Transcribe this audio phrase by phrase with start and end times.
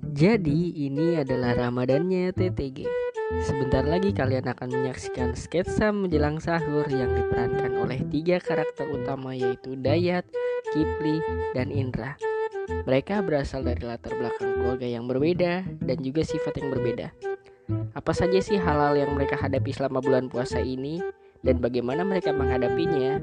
[0.00, 2.88] Jadi ini adalah Ramadannya TTG.
[3.44, 9.76] Sebentar lagi kalian akan menyaksikan sketsa menjelang sahur yang diperankan oleh tiga karakter utama yaitu
[9.76, 10.24] Dayat,
[10.72, 11.20] Kipli,
[11.56, 12.16] dan Indra.
[12.88, 17.08] Mereka berasal dari latar belakang keluarga yang berbeda dan juga sifat yang berbeda.
[17.92, 21.00] Apa saja sih hal-hal yang mereka hadapi selama bulan puasa ini
[21.44, 23.20] dan bagaimana mereka menghadapinya?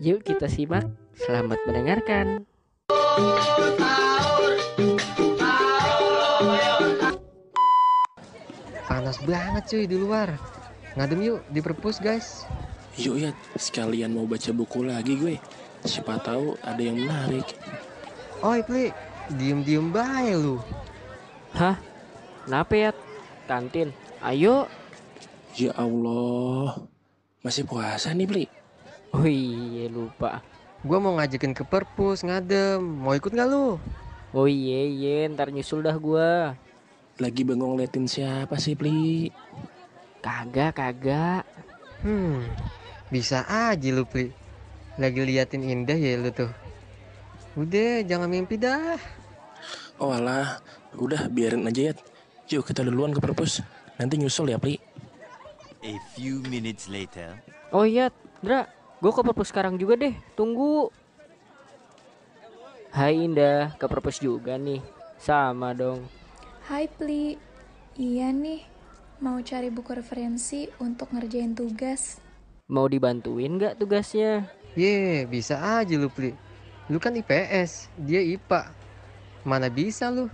[0.00, 0.88] Yuk kita simak.
[1.16, 2.46] Selamat mendengarkan.
[9.26, 10.38] Banget cuy di luar.
[10.94, 12.46] Ngadem yuk di perpus guys.
[12.96, 15.36] Yuk ya, sekalian mau baca buku lagi gue.
[15.84, 17.44] Siapa tahu ada yang menarik.
[18.40, 18.94] Oi Pli,
[19.36, 20.62] diem-diem bae lu.
[21.52, 21.76] Hah?
[22.46, 22.90] Kenapa ya?
[23.44, 23.90] Kantin.
[24.22, 24.70] Ayo.
[25.56, 26.84] Ya Allah,
[27.42, 28.44] masih puasa nih Bli.
[29.16, 30.44] Oh iya lupa.
[30.84, 32.78] Gua mau ngajakin ke perpus ngadem.
[32.78, 33.80] Mau ikut nggak lu?
[34.36, 36.54] Oh iya iya ntar nyusul dah gua.
[37.16, 39.32] Lagi bengong liatin siapa sih Bli?
[40.20, 41.48] Kagak kagak.
[42.04, 42.44] Hmm,
[43.08, 44.28] bisa aja lu Pli.
[45.00, 46.52] Lagi liatin indah ya lu tuh.
[47.56, 49.00] Udah, jangan mimpi dah.
[49.96, 50.60] Oh alah,
[51.00, 51.92] udah biarin aja ya.
[52.52, 53.64] Yuk kita duluan ke perpus.
[53.96, 54.76] Nanti nyusul ya Bli.
[55.80, 57.32] A few minutes later.
[57.72, 58.12] Oh iya,
[58.44, 58.68] Dra,
[59.00, 60.12] gue ke perpus sekarang juga deh.
[60.36, 60.92] Tunggu.
[62.92, 64.84] Hai Indah, ke perpus juga nih.
[65.16, 66.04] Sama dong.
[66.66, 67.38] Hai Pli,
[67.94, 68.58] iya nih,
[69.22, 72.18] mau cari buku referensi untuk ngerjain tugas.
[72.66, 74.50] Mau dibantuin nggak tugasnya?
[74.74, 76.34] Ye, bisa aja lu Pli.
[76.90, 78.74] Lu kan IPS, dia IPA.
[79.46, 80.26] Mana bisa lu?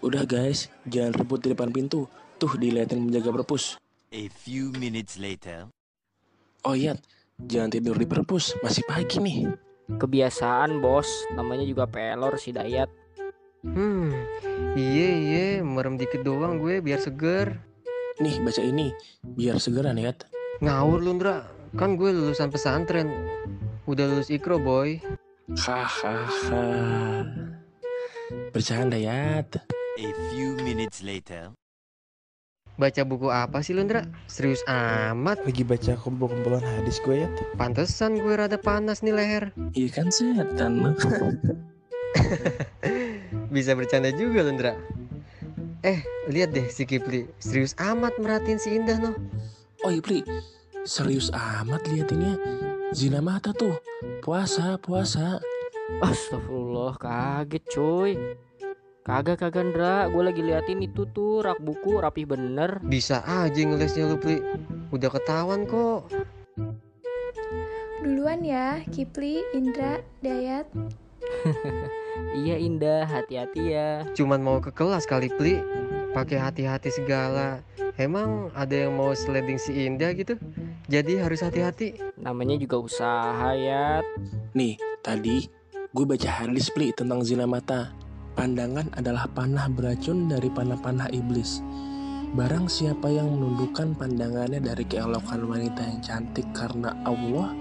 [0.00, 2.08] Udah guys, jangan rebut di depan pintu.
[2.40, 3.76] Tuh diliatin menjaga perpus.
[4.16, 5.68] A few minutes later.
[6.64, 6.96] Oh iya,
[7.36, 8.56] jangan tidur di perpus.
[8.64, 9.52] Masih pagi nih.
[9.92, 13.03] Kebiasaan bos, namanya juga pelor si Dayat.
[13.64, 14.12] Hmm,
[14.76, 17.56] iye iye, merem dikit doang gue biar seger.
[18.20, 18.92] Nih baca ini,
[19.24, 20.12] biar segeran ya.
[20.60, 23.08] Ngawur lu Ndra, kan gue lulusan pesantren.
[23.88, 25.00] Udah lulus ikro boy.
[25.56, 27.24] Hahaha.
[28.52, 29.40] Bercanda ya.
[29.96, 31.56] A few minutes later.
[32.76, 34.04] Baca buku apa sih lu Ndra?
[34.28, 35.40] Serius amat.
[35.40, 37.28] Lagi baca kumpul-kumpulan hadis gue ya.
[37.56, 39.56] Pantesan gue rada panas nih leher.
[39.72, 40.84] Iya kan setan.
[43.54, 44.74] Bisa bercanda juga lu Ndra.
[45.86, 47.30] Eh, lihat deh si Kipli.
[47.38, 49.14] Serius amat merhatiin si Indah noh.
[49.86, 50.26] Oh iya Pli,
[50.82, 52.34] serius amat liatinnya.
[52.90, 53.78] Zina mata tuh.
[54.18, 55.38] Puasa, puasa.
[56.02, 58.12] Astagfirullah, kaget cuy.
[59.04, 62.82] Kagak kagak Ndra, gue lagi liatin itu tuh rak buku rapih bener.
[62.82, 64.42] Bisa aja ngelesnya lu Pli.
[64.90, 66.10] Udah ketahuan kok.
[68.00, 70.66] Duluan ya, Kipli, Indra, Dayat.
[72.34, 74.06] Iya Indah, hati-hati ya.
[74.14, 75.58] Cuman mau ke kelas kali Pli.
[76.14, 77.62] Pakai hati-hati segala.
[77.98, 80.38] Emang ada yang mau sliding si Indah gitu?
[80.86, 81.98] Jadi harus hati-hati.
[82.18, 84.02] Namanya juga usaha ya.
[84.54, 85.46] Nih, tadi
[85.94, 87.90] gue baca hadis Pli tentang zina mata.
[88.34, 91.62] Pandangan adalah panah beracun dari panah-panah iblis.
[92.34, 97.54] Barang siapa yang menundukkan pandangannya dari keelokan wanita yang cantik karena Allah,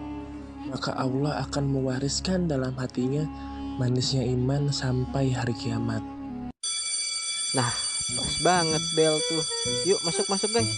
[0.65, 3.21] maka Allah akan mewariskan dalam hatinya
[3.81, 6.05] manisnya iman sampai hari kiamat.
[7.53, 9.43] Pas banget bel tuh.
[9.89, 10.73] Yuk masuk-masuk guys.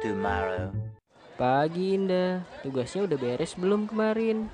[0.00, 0.72] Tomorrow.
[1.36, 4.48] Pagi Indah, tugasnya udah beres belum kemarin?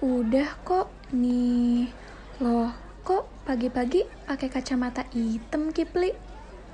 [0.00, 1.92] Udah kok, nih.
[2.40, 2.72] Loh,
[3.04, 6.16] kok pagi-pagi pakai kacamata hitam, Kipli?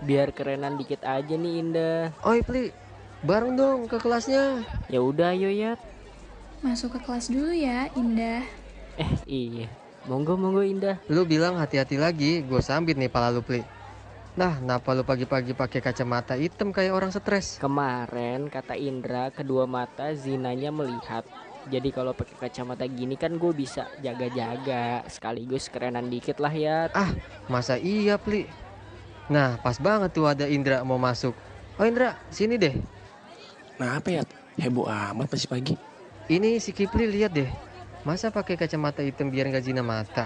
[0.07, 2.15] Biar kerenan dikit aja nih Indah.
[2.23, 2.71] Oi Pli,
[3.27, 4.63] bareng dong ke kelasnya.
[4.87, 5.75] Ya udah ayo ya.
[6.63, 8.47] Masuk ke kelas dulu ya, Indah.
[8.99, 9.67] Eh iya.
[10.11, 10.99] Monggo monggo Indah.
[11.07, 13.63] Lu bilang hati-hati lagi, gue sambit nih pala lu Pli.
[14.35, 17.63] Nah, kenapa lu pagi-pagi pakai kacamata hitam kayak orang stres?
[17.63, 21.23] Kemarin kata Indra kedua mata zinanya melihat.
[21.71, 26.91] Jadi kalau pakai kacamata gini kan gue bisa jaga-jaga sekaligus kerenan dikit lah ya.
[27.47, 28.51] Masa iya Pli?
[29.31, 31.39] Nah, pas banget tuh ada Indra mau masuk.
[31.79, 32.75] Oh Indra, sini deh.
[33.79, 34.23] Nah apa ya?
[34.59, 35.79] Heboh amat masih pagi.
[36.27, 37.70] Ini si Kipli lihat deh.
[38.01, 40.25] Masa pakai kacamata hitam biar nggak zina mata?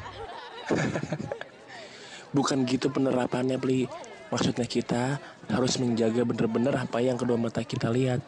[2.36, 3.90] Bukan gitu penerapannya Pli.
[4.30, 5.18] Maksudnya kita
[5.50, 8.22] harus menjaga bener-bener apa yang kedua mata kita lihat.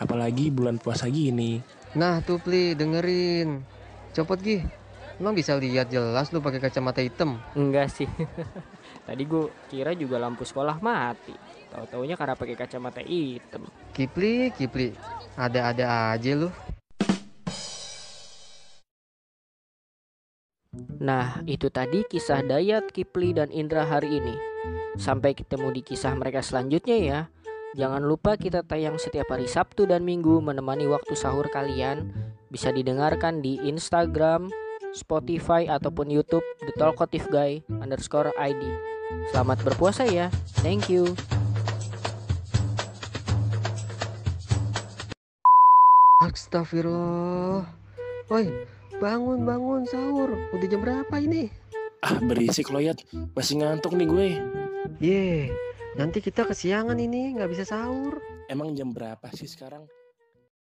[0.00, 1.60] Apalagi bulan puasa gini.
[1.96, 3.60] Nah tuh Pli, dengerin.
[4.16, 4.64] Copot Gi.
[5.16, 7.40] Emang bisa lihat jelas lu pakai kacamata hitam?
[7.56, 8.08] Enggak sih.
[9.08, 11.32] Tadi gue kira juga lampu sekolah mati.
[11.72, 13.64] Tahu-taunya karena pakai kacamata hitam.
[13.92, 14.92] Kipli, Kipli.
[15.36, 16.48] Ada-ada aja lu.
[20.96, 24.34] Nah, itu tadi kisah Dayat, Kipli, dan Indra hari ini.
[24.96, 27.20] Sampai ketemu di kisah mereka selanjutnya ya.
[27.76, 32.08] Jangan lupa kita tayang setiap hari Sabtu dan Minggu menemani waktu sahur kalian.
[32.48, 34.48] Bisa didengarkan di Instagram,
[34.96, 38.64] Spotify, ataupun Youtube The Talkative Guy underscore ID.
[39.28, 40.32] Selamat berpuasa ya.
[40.64, 41.12] Thank you.
[46.24, 47.68] Astagfirullah.
[48.32, 48.48] Woi,
[48.98, 50.30] bangun bangun sahur.
[50.52, 51.52] Udah jam berapa ini?
[52.04, 53.02] Ah berisik lo Yat,
[53.34, 54.28] masih ngantuk nih gue.
[55.02, 55.50] Ye,
[55.98, 58.20] nanti kita kesiangan ini nggak bisa sahur.
[58.46, 59.84] Emang jam berapa sih sekarang?